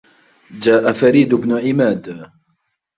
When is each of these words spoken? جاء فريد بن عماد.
جاء 0.59 0.93
فريد 0.93 1.35
بن 1.35 1.67
عماد. 1.69 2.31